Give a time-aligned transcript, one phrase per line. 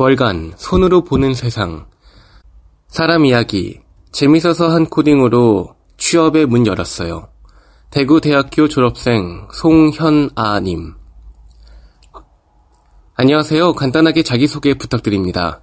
[0.00, 1.88] 월간 손으로 보는 세상
[2.86, 3.80] 사람 이야기
[4.12, 7.30] 재밌어서 한 코딩으로 취업의 문 열었어요.
[7.90, 10.94] 대구대학교 졸업생 송현아님
[13.16, 13.72] 안녕하세요.
[13.72, 15.62] 간단하게 자기소개 부탁드립니다.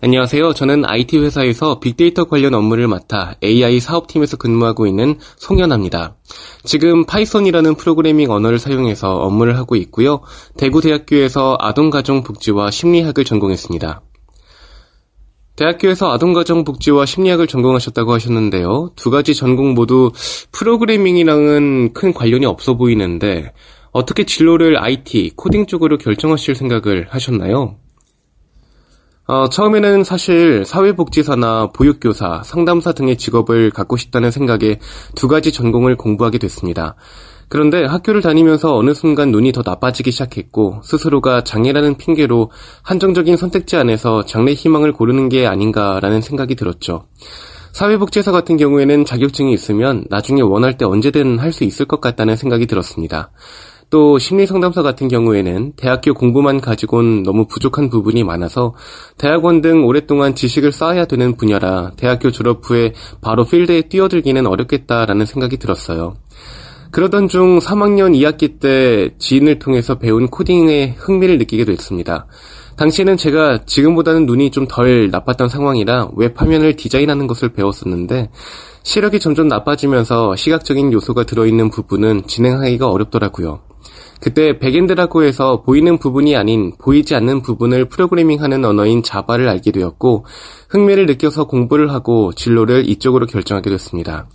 [0.00, 0.52] 안녕하세요.
[0.52, 6.16] 저는 IT 회사에서 빅데이터 관련 업무를 맡아 AI 사업팀에서 근무하고 있는 송현아입니다.
[6.64, 10.20] 지금 파이썬이라는 프로그래밍 언어를 사용해서 업무를 하고 있고요.
[10.58, 14.02] 대구대학교에서 아동가정복지와 심리학을 전공했습니다.
[15.56, 18.90] 대학교에서 아동가정복지와 심리학을 전공하셨다고 하셨는데요.
[18.96, 20.10] 두 가지 전공 모두
[20.50, 23.52] 프로그래밍이랑은 큰 관련이 없어 보이는데
[23.92, 27.76] 어떻게 진로를 IT, 코딩 쪽으로 결정하실 생각을 하셨나요?
[29.26, 34.78] 어, 처음에는 사실 사회복지사나 보육교사, 상담사 등의 직업을 갖고 싶다는 생각에
[35.14, 36.94] 두 가지 전공을 공부하게 됐습니다.
[37.48, 42.50] 그런데 학교를 다니면서 어느 순간 눈이 더 나빠지기 시작했고 스스로가 장애라는 핑계로
[42.82, 47.06] 한정적인 선택지 안에서 장래 희망을 고르는 게 아닌가라는 생각이 들었죠.
[47.72, 52.66] 사회복지사 같은 경우에는 자격증이 있으면 나중에 원할 때 언제든 할 수 있을 것 같다는 생각이
[52.66, 53.30] 들었습니다.
[53.94, 58.74] 또 심리 상담사 같은 경우에는 대학교 공부만 가지고는 너무 부족한 부분이 많아서
[59.18, 65.58] 대학원 등 오랫동안 지식을 쌓아야 되는 분야라 대학교 졸업 후에 바로 필드에 뛰어들기는 어렵겠다라는 생각이
[65.58, 66.14] 들었어요.
[66.90, 72.26] 그러던 중 3학년 2학기 때 지인을 통해서 배운 코딩에 흥미를 느끼게 됐습니다.
[72.76, 78.30] 당시에는 제가 지금보다는 눈이 좀 덜 나빴던 상황이라 웹 화면을 디자인하는 것을 배웠었는데
[78.82, 83.60] 시력이 점점 나빠지면서 시각적인 요소가 들어있는 부분은 진행하기가 어렵더라고요.
[84.24, 90.24] 그때 backend라고 해서 보이는 부분이 아닌 보이지 않는 부분을 프로그래밍하는 언어인 자바를 알게 되었고
[90.70, 94.26] 흥미를 느껴서 공부를 하고 진로를 이쪽으로 결정하게 됐습니다.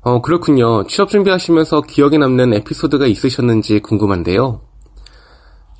[0.00, 0.86] 어, 그렇군요.
[0.86, 4.62] 취업 준비하시면서 기억에 남는 에피소드가 있으셨는지 궁금한데요.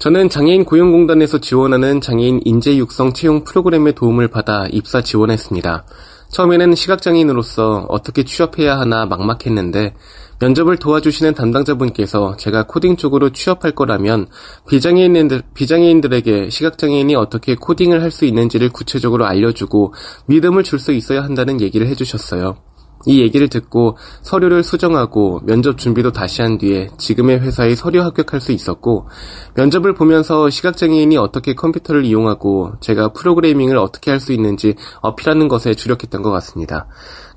[0.01, 5.87] 저는 장애인 고용공단에서 지원하는 장애인 인재 육성 채용 프로그램의 도움을 받아 입사 지원했습니다.
[6.31, 9.95] 처음에는 시각장애인으로서 어떻게 취업해야 하나 막막했는데
[10.39, 14.27] 면접을 도와주시는 담당자분께서 제가 코딩 쪽으로 취업할 거라면
[14.69, 19.95] 비장애인들, 비장애인들에게 시각장애인이 어떻게 코딩을 할 수 있는지를 구체적으로 알려주고
[20.27, 22.57] 믿음을 줄 수 있어야 한다는 얘기를 해주셨어요.
[23.07, 28.53] 이 얘기를 듣고 서류를 수정하고 면접 준비도 다시 한 뒤에 지금의 회사에 서류 합격할 수
[28.53, 29.09] 있었고
[29.55, 36.23] 면접을 보면서 시각장애인이 어떻게 컴퓨터를 이용하고 제가 프로그래밍을 어떻게 할 수 있는지 어필하는 것에 주력했던
[36.23, 36.87] 것 같습니다.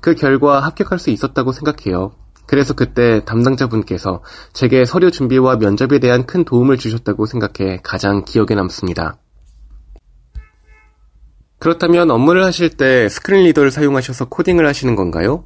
[0.00, 2.12] 그 결과 합격할 수 있었다고 생각해요.
[2.46, 4.22] 그래서 그때 담당자분께서
[4.52, 9.16] 제게 서류 준비와 면접에 대한 큰 도움을 주셨다고 생각해 가장 기억에 남습니다.
[11.58, 15.44] 그렇다면 업무를 하실 때 스크린 리더를 사용하셔서 코딩을 하시는 건가요?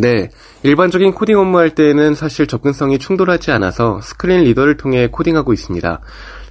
[0.00, 0.30] 네.
[0.62, 6.00] 일반적인 코딩 업무할 때에는 사실 접근성이 충돌하지 않아서 screen reader를 통해 코딩하고 있습니다.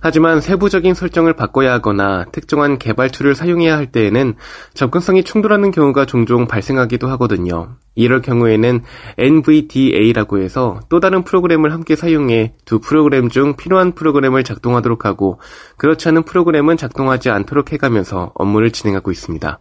[0.02, 4.34] 하지만 세부적인 설정을 바꿔야 하거나 특정한 개발 툴을 사용해야 할 때에는
[4.74, 7.69] 접근성이 충돌하는 경우가 종종 발생하기도 하거든요.
[7.96, 8.81] 이럴 경우에는
[9.18, 15.40] NVDA라고 해서 또 다른 프로그램을 함께 사용해 두 프로그램 중 필요한 프로그램을 작동하도록 하고
[15.78, 19.59] 그렇지 않은 프로그램은 작동하지 않도록 해가면서 업무를 진행하고 있습니다.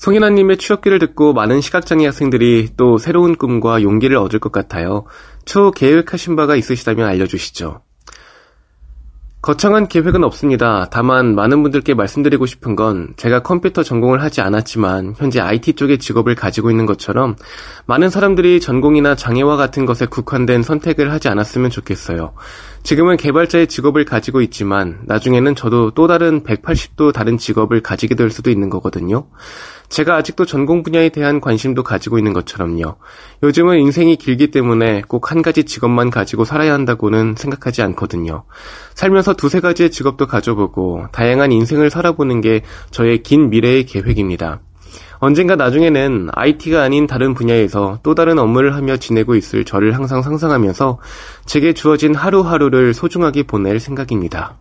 [0.00, 5.04] 송인아님의 취업기를 듣고 많은 시각장애 학생들이 또 새로운 꿈과 용기를 얻을 것 같아요.
[5.44, 7.82] 추후 계획하신 바가 있으시다면 알려주시죠.
[9.42, 10.88] 거창한 계획은 없습니다.
[10.90, 16.34] 다만 많은 분들께 말씀드리고 싶은 건 제가 컴퓨터 전공을 하지 않았지만 현재 IT 쪽의 직업을
[16.34, 17.36] 가지고 있는 것처럼
[17.84, 22.32] 많은 사람들이 전공이나 장애와 같은 것에 국한된 선택을 하지 않았으면 좋겠어요.
[22.82, 28.50] 지금은 개발자의 직업을 가지고 있지만 나중에는 저도 또 다른 180도 다른 직업을 가지게 될 수도
[28.50, 29.26] 있는 거거든요.
[29.88, 32.96] 제가 아직도 전공 분야에 대한 관심도 가지고 있는 것처럼요.
[33.42, 38.44] 요즘은 인생이 길기 때문에 꼭 한 가지 직업만 가지고 살아야 한다고는 생각하지 않거든요.
[38.94, 44.60] 살면서 두세 가지의 직업도 가져보고 다양한 인생을 살아보는 게 저의 긴 미래의 계획입니다.
[45.20, 50.98] 언젠가 나중에는 IT가 아닌 다른 분야에서 또 다른 업무를 하며 지내고 있을 저를 항상 상상하면서
[51.44, 54.56] 제게 주어진 하루하루를 소중하게 보낼 생각입니다.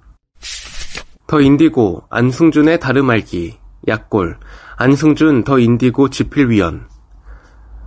[1.28, 3.58] 더 인디고, 안승준의 다름 알기,
[3.88, 4.38] 약골,
[4.76, 6.88] 안승준 더 인디고 지필위원.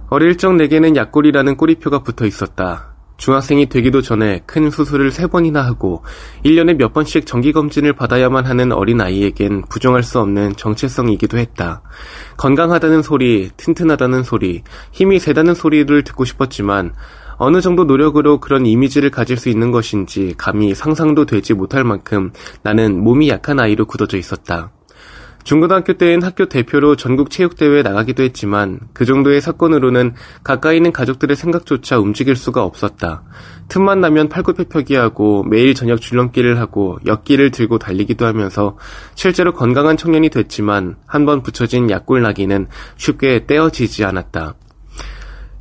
[0.08, 2.92] 어릴 적 내게는 약골이라는 꼬리표가 붙어 있었다.
[3.22, 6.02] 중학생이 되기도 전에 큰 수술을 세 번이나 하고
[6.44, 11.82] 1년에 몇 번씩 정기검진을 받아야만 하는 어린아이에겐 부정할 수 없는 정체성이기도 했다.
[12.36, 16.94] 건강하다는 소리, 튼튼하다는 소리, 힘이 세다는 소리를 듣고 싶었지만
[17.36, 22.32] 어느 정도 노력으로 그런 이미지를 가질 수 있는 것인지 감히 상상도 되지 못할 만큼
[22.64, 24.72] 나는 몸이 약한 아이로 굳어져 있었다.
[25.44, 31.99] 중고등학교 때엔 학교 대표로 전국 체육대회에 나가기도 했지만 그 정도의 사건으로는 가까이 있는 가족들의 생각조차
[31.99, 33.23] 움직일 수가 없었다.
[33.69, 38.77] 틈만 나면 팔굽혀펴기하고 매일 저녁 줄넘기를 하고 역기를 들고 달리기도 하면서
[39.15, 42.67] 실제로 건강한 청년이 됐지만 한 번 붙여진 약골나기는
[42.97, 44.55] 쉽게 떼어지지 않았다.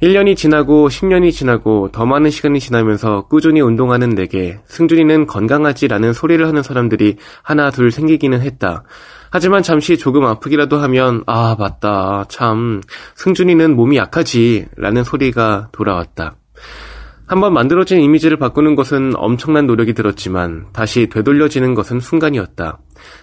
[0.02, 6.64] 1년이 지나고 10년이 지나고 더 많은 시간이 지나면서 꾸준히 운동하는 내게 승준이는 건강하지라는 소리를 하는
[6.64, 8.84] 사람들이 하나 둘 생기기는 했다.
[9.32, 12.82] 하지만 잠시 조금 아프기라도 하면 아 맞다 참
[13.16, 16.36] 승준이는 몸이 약하지 라는 소리가 돌아왔다.
[17.28, 22.80] 한번 만들어진 이미지를 바꾸는 것은 엄청난 노력이 들었지만 다시 되돌려지는 것은 순간이었다.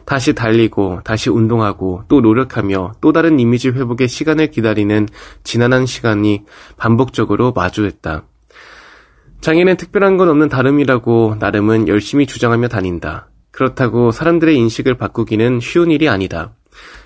[0.06, 5.06] 다시 달리고 다시 운동하고 또 노력하며 또 다른 이미지 회복의 시간을 기다리는
[5.44, 6.44] 지난한 시간이
[6.78, 8.24] 반복적으로 마주했다.
[9.42, 13.28] 장애는 특별한 건 없는 다름이라고 나름은 열심히 주장하며 다닌다.
[13.58, 16.52] 그렇다고 사람들의 인식을 바꾸기는 쉬운 일이 아니다.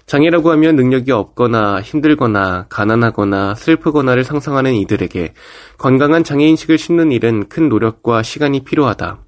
[0.05, 5.33] 장애라고 하면 능력이 없거나 힘들거나 가난하거나 슬프거나를 상상하는 이들에게
[5.79, 9.21] 건강한 장애인식을 심는 일은 큰 노력과 시간이 필요하다.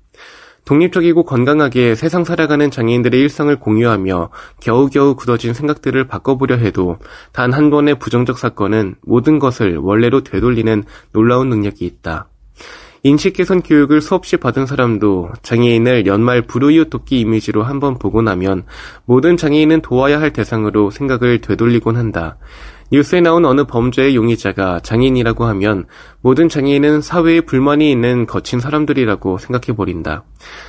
[0.67, 4.29] 독립적이고 건강하게 세상 살아가는 장애인들의 일상을 공유하며
[4.61, 6.99] 겨우겨우 굳어진 생각들을 바꿔보려 해도
[7.33, 12.29] 단 한 번의 부정적 사건은 모든 것을 원래로 되돌리는 놀라운 능력이 있다.
[13.07, 18.65] 인식 개선 교육을 수없이 받은 사람도 장애인을 연말 불우이웃 돕기 이미지로 한번 보고 나면
[19.05, 22.39] 모든 장애인은 도와야 할 대상으로 생각을 되돌리곤 한다.
[22.95, 25.87] 뉴스에 나온 어느 범죄의 용의자가 장애인이라고 하면
[26.21, 30.23] 모든 장애인은 사회에 불만이 있는 거친 사람들이라고 생각해버린다.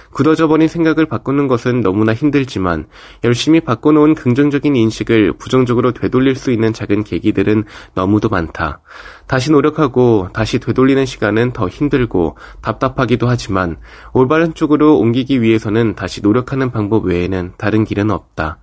[0.09, 2.87] 굳어져 버린 생각을 바꾸는 것은 너무나 힘들지만
[3.23, 8.81] 열심히 바꿔놓은 긍정적인 인식을 부정적으로 되돌릴 수 있는 작은 계기들은 너무도 많다.
[9.27, 13.77] 다시 노력하고 다시 되돌리는 시간은 더 힘들고 답답하기도 하지만
[14.13, 18.57] 올바른 쪽으로 옮기기 위해서는 다시 노력하는 방법 외에는 다른 길은 없다.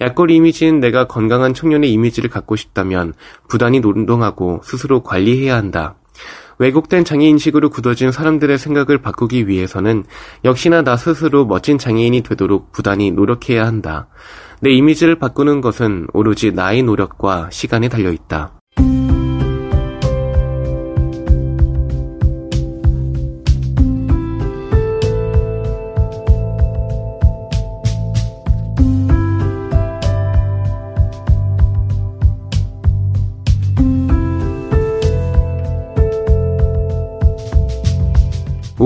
[0.00, 3.14] 약골 이미지인 내가 건강한 청년의 이미지를 갖고 싶다면
[3.48, 5.96] 부단히 운동하고 스스로 관리해야 한다.
[6.58, 10.04] 왜곡된 장애인식으로 굳어진 사람들의 생각을 바꾸기 위해서는
[10.44, 14.08] 역시나 나 스스로 멋진 장애인이 되도록 부단히 노력해야 한다.
[14.60, 18.57] 내 이미지를 바꾸는 것은 오로지 나의 노력과 시간에 달려 있다.